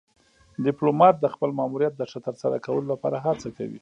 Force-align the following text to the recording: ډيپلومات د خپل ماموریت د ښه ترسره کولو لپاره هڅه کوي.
ډيپلومات 0.65 1.15
د 1.19 1.25
خپل 1.33 1.49
ماموریت 1.59 1.93
د 1.97 2.01
ښه 2.11 2.19
ترسره 2.27 2.57
کولو 2.65 2.87
لپاره 2.93 3.17
هڅه 3.25 3.47
کوي. 3.57 3.69